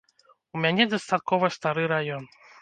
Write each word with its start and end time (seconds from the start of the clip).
У 0.55 0.61
мяне 0.63 0.87
дастаткова 0.93 1.51
стары 1.57 1.85
раён. 1.93 2.25